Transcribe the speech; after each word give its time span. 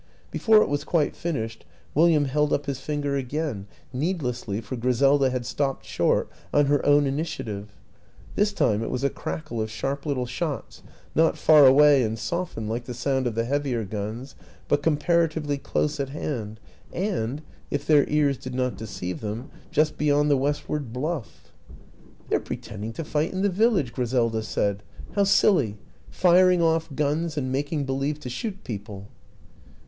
Before 0.31 0.63
it 0.63 0.67
was 0.67 0.83
quite 0.83 1.15
finished, 1.15 1.63
William 1.93 2.25
held 2.25 2.51
up 2.51 2.65
his 2.65 2.79
finger 2.79 3.15
again 3.15 3.67
needlessly, 3.93 4.59
for 4.59 4.75
Griselda 4.75 5.29
had 5.29 5.45
stopped 5.45 5.85
short 5.85 6.27
on 6.51 6.65
her 6.65 6.83
own 6.83 7.05
initiative. 7.05 7.67
This 8.33 8.51
time 8.51 8.81
it 8.81 8.89
was 8.89 9.03
a 9.03 9.11
crackle 9.11 9.61
of 9.61 9.69
sharp 9.69 10.07
little 10.07 10.25
shots, 10.25 10.81
not 11.13 11.37
far 11.37 11.67
away 11.67 12.01
and 12.01 12.17
softened 12.17 12.67
like 12.67 12.85
the 12.85 12.95
sound 12.95 13.27
of 13.27 13.35
the 13.35 13.45
heavier 13.45 13.83
guns, 13.83 14.33
but 14.67 14.81
comparatively 14.81 15.59
close 15.59 15.99
at 15.99 16.09
hand 16.09 16.59
and, 16.91 17.43
if 17.69 17.85
their 17.85 18.09
ears 18.09 18.39
did 18.39 18.55
not 18.55 18.77
deceive 18.79 19.21
them, 19.21 19.51
just 19.69 19.99
beyond 19.99 20.31
the 20.31 20.35
westward 20.35 20.91
bluff. 20.91 21.51
62 21.51 21.51
WILLIAM 21.51 21.51
AN 21.51 22.07
ENGLISHMAN 22.07 22.45
14 22.73 22.73
They're 22.73 22.73
pretending 22.73 22.93
to 22.93 23.03
fight 23.03 23.33
in 23.33 23.41
the 23.43 23.55
village," 23.69 23.93
Griselda 23.93 24.41
said." 24.41 24.81
How 25.15 25.25
silly! 25.25 25.77
Firing 26.09 26.59
off 26.63 26.89
guns 26.95 27.37
and 27.37 27.51
making 27.51 27.85
believe 27.85 28.19
to 28.21 28.29
shoot 28.31 28.63
people." 28.63 29.07